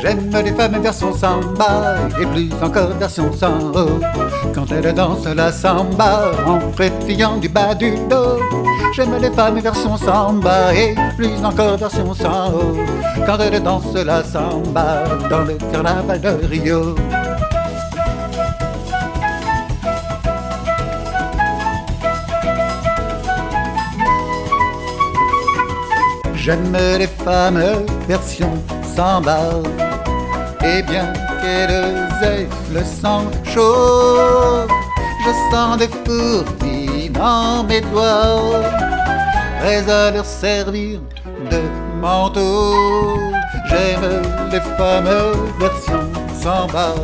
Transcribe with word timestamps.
J'aime 0.00 0.30
les 0.44 0.52
femmes 0.52 0.80
version 0.80 1.12
samba 1.12 1.96
et 2.20 2.26
plus 2.26 2.50
encore 2.62 2.90
version 2.98 3.30
haut. 3.74 4.00
Quand 4.54 4.70
elles 4.70 4.94
dansent 4.94 5.26
la 5.26 5.50
samba 5.50 6.30
en 6.46 6.60
frétillant 6.72 7.36
du 7.38 7.48
bas 7.48 7.74
du 7.74 7.90
dos. 8.08 8.38
J'aime 8.94 9.16
les 9.20 9.30
femmes 9.30 9.58
version 9.58 9.96
samba 9.96 10.72
et 10.74 10.94
plus 11.16 11.44
encore 11.44 11.76
version 11.76 12.10
haut. 12.10 12.76
Quand 13.26 13.38
elles 13.38 13.62
dansent 13.62 13.94
la 13.94 14.22
samba 14.22 15.04
dans 15.28 15.42
le 15.44 15.54
carnaval 15.72 16.20
de 16.20 16.46
Rio. 16.46 16.94
J'aime 26.34 26.76
les 26.98 27.06
femmes 27.08 27.62
version 28.06 28.50
samba 28.96 29.50
Et 30.64 30.82
bien 30.82 31.12
qu'elles 31.40 31.70
aient 32.22 32.48
le 32.72 32.82
sang 32.84 33.24
chaud 33.44 34.66
Je 35.24 35.30
sens 35.50 35.76
des 35.78 35.88
fourmis 35.88 37.10
dans 37.10 37.64
mes 37.64 37.80
doigts. 37.80 38.62
Prêts 39.60 39.90
à 39.90 40.10
leur 40.10 40.24
servir 40.24 41.00
de 41.50 41.60
manteau 42.00 43.18
J'aime 43.68 44.22
les 44.52 44.60
femmes 44.60 45.08
version 45.58 46.00
samba 46.42 46.94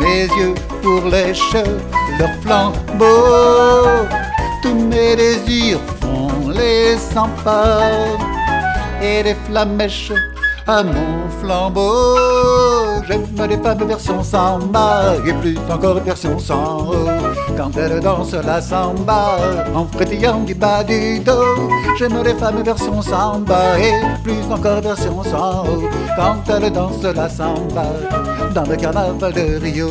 Mes 0.00 0.24
yeux 0.38 0.54
pour 0.82 1.08
les 1.08 1.32
cheveux, 1.32 1.80
leur 2.18 2.30
flambeau 2.42 4.06
Tous 4.62 4.74
mes 4.74 5.16
désirs 5.16 5.78
font 6.00 6.48
les 6.48 6.96
sans 6.98 7.30
et 9.02 9.22
des 9.22 9.36
flamèches 9.46 10.12
à 10.66 10.82
mon 10.82 11.28
flambeau. 11.40 12.16
J'aime 13.06 13.26
les 13.48 13.58
femmes 13.58 13.84
version 13.86 14.22
samba 14.22 15.14
et 15.26 15.32
plus 15.34 15.58
encore 15.70 16.00
version 16.00 16.38
sans. 16.38 16.90
Quand 17.56 17.76
elles 17.76 18.00
dansent 18.00 18.32
la 18.32 18.60
samba 18.60 19.36
en 19.74 19.84
frétillant 19.86 20.40
du 20.40 20.54
bas 20.54 20.82
du 20.82 21.18
dos. 21.20 21.68
J'aime 21.98 22.22
les 22.22 22.34
femmes 22.34 22.62
version 22.62 23.02
samba 23.02 23.78
et 23.78 23.92
plus 24.22 24.42
encore 24.50 24.80
version 24.80 25.22
sans. 25.22 25.64
Quand 26.16 26.36
elles 26.48 26.72
dansent 26.72 27.02
la 27.02 27.28
samba 27.28 27.86
dans 28.54 28.64
le 28.64 28.76
carnaval 28.76 29.32
de 29.32 29.60
Rio. 29.60 29.88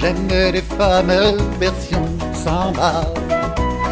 J'aime 0.00 0.28
les 0.28 0.62
femmes 0.62 1.12
version 1.60 2.02
samba, 2.32 3.04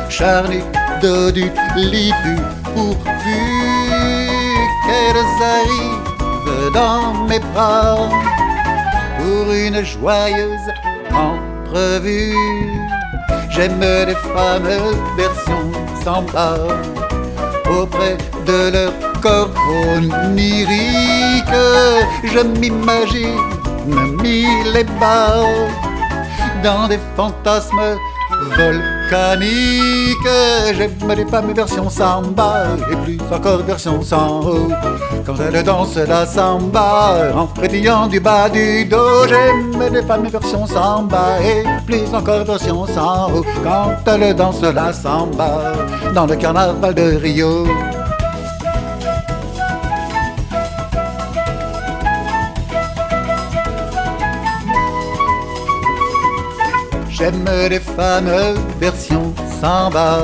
charnues 0.09 0.65
de 1.03 1.31
du 1.31 1.51
lipu 1.77 2.35
pourvu 2.75 3.43
qu'elles 4.87 5.43
arrivent 5.55 6.73
dans 6.73 7.13
mes 7.27 7.41
bras 7.41 8.09
pour 9.19 9.53
une 9.53 9.85
joyeuse 9.85 10.69
entrevue. 11.13 12.35
J'aime 13.51 13.79
les 13.81 14.15
femmes 14.33 14.97
version 15.15 15.71
samba 16.03 16.57
auprès 17.71 18.17
de 18.47 18.71
leur 18.73 18.93
corps 19.21 19.51
onirique. 19.95 21.59
Je 22.25 22.39
m'imagine 22.39 23.37
mille 23.87 24.75
et 24.75 24.85
bas 24.99 25.45
dans 26.63 26.89
des 26.89 26.99
fantasmes 27.17 27.97
volcaniques. 28.57 30.17
J'aime 30.77 31.13
les 31.17 31.27
femmes 31.27 31.53
version 31.53 31.89
samba 31.89 32.67
et 32.91 32.97
plus 32.97 33.19
encore 33.33 33.59
version 33.59 34.03
sans. 34.03 34.43
Quand 35.27 35.35
elles 35.41 35.63
dansent 35.63 35.97
la 35.97 36.27
samba 36.27 37.33
en 37.35 37.47
frétillant 37.49 38.07
du 38.07 38.21
bas 38.21 38.49
du 38.49 38.85
dos. 38.85 39.27
J'aime 39.29 39.93
les 39.93 40.03
femmes 40.03 40.29
version 40.29 40.67
samba 40.67 41.41
et 41.43 41.65
plus 41.87 42.15
encore 42.15 42.45
version 42.45 42.87
sans. 42.87 43.31
Quand 43.63 44.13
elles 44.13 44.35
dansent 44.35 44.63
la 44.63 44.93
samba 44.93 45.73
dans 46.15 46.27
le 46.27 46.37
carnaval 46.37 46.95
de 46.95 47.17
Rio. 47.17 47.67
J'aime 57.19 57.51
les 57.69 57.81
femmes 57.81 58.31
version 58.79 59.35
samba, 59.61 60.21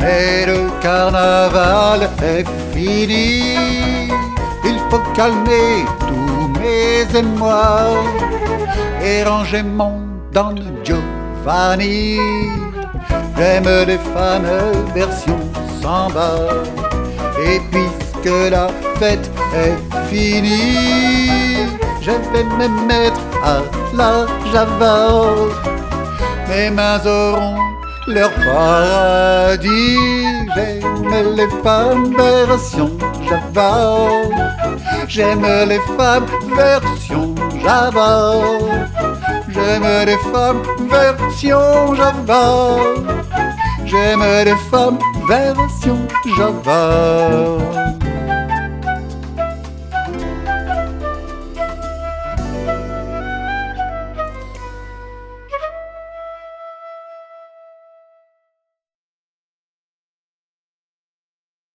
mais 0.00 0.46
le 0.46 0.70
carnaval 0.80 2.08
est 2.22 2.44
fini. 2.72 3.56
Il 4.64 4.78
faut 4.88 5.02
calmer 5.16 5.84
tous 5.98 6.60
mes 6.60 7.18
émois 7.18 7.88
et 9.02 9.24
ranger 9.24 9.64
mon 9.64 9.98
Don 10.32 10.54
Giovanni. 10.84 12.18
J'aime 13.36 13.68
les 13.88 13.98
femmes 14.14 14.46
version 14.94 15.40
samba, 15.82 16.30
et 17.44 17.60
puisque 17.72 18.50
la 18.52 18.68
fête 19.00 19.28
est 19.56 19.76
finie, 20.08 21.66
je 22.00 22.12
vais 22.32 22.44
me 22.44 22.68
mettre 22.86 23.20
à 23.42 23.58
la 23.92 24.26
java 24.52 25.24
mes 26.50 26.70
mains 26.70 27.00
auront 27.06 27.56
leur 28.06 28.30
paradis. 28.32 29.96
J'aime 30.56 31.34
les 31.36 31.48
femmes 31.62 32.14
version 32.16 32.90
Java. 33.28 34.08
J'aime 35.08 35.46
les 35.68 35.80
femmes 35.96 36.26
version 36.56 37.34
Java. 37.62 38.32
J'aime 39.48 39.88
les 40.06 40.18
femmes 40.32 40.62
version 40.88 41.94
Java. 41.94 42.76
J'aime 43.84 44.24
les 44.44 44.56
femmes 44.70 44.98
version 45.28 45.98
Java. 46.36 47.99